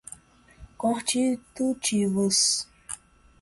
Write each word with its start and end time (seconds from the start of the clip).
constitutivas 0.81 2.65